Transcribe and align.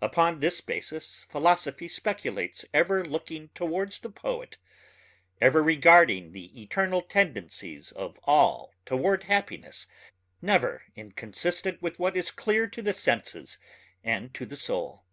Upon 0.00 0.38
this 0.38 0.60
basis 0.60 1.26
philosophy 1.30 1.88
speculates 1.88 2.64
ever 2.72 3.04
looking 3.04 3.48
towards 3.56 3.98
the 3.98 4.08
poet, 4.08 4.56
ever 5.40 5.64
regarding 5.64 6.30
the 6.30 6.62
eternal 6.62 7.02
tendencies 7.02 7.90
of 7.90 8.16
all 8.22 8.72
toward 8.86 9.24
happiness 9.24 9.88
never 10.40 10.84
inconsistent 10.94 11.82
with 11.82 11.98
what 11.98 12.16
is 12.16 12.30
clear 12.30 12.68
to 12.68 12.82
the 12.82 12.94
senses 12.94 13.58
and 14.04 14.32
to 14.34 14.46
the 14.46 14.54
soul. 14.54 15.04